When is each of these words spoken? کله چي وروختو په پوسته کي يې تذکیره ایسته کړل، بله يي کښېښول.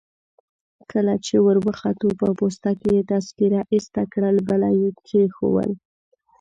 کله 0.91 1.13
چي 1.25 1.35
وروختو 1.47 2.07
په 2.19 2.27
پوسته 2.39 2.69
کي 2.81 2.89
يې 2.95 3.01
تذکیره 3.11 3.61
ایسته 3.73 4.01
کړل، 4.13 4.35
بله 4.49 4.67
يي 4.79 4.89
کښېښول. 4.99 5.69